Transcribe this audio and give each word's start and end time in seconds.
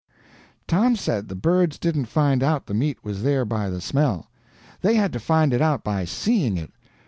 Tom 0.65 0.95
said 0.95 1.27
the 1.27 1.35
birds 1.35 1.77
didn't 1.77 2.05
find 2.05 2.41
out 2.41 2.65
the 2.65 2.73
meat 2.73 3.03
was 3.03 3.21
there 3.21 3.45
by 3.45 3.69
the 3.69 3.79
smell; 3.79 4.31
they 4.81 4.95
had 4.95 5.13
to 5.13 5.19
find 5.19 5.53
it 5.53 5.61
out 5.61 5.83
by 5.83 6.05
seeing 6.05 6.57
it. 6.57 6.71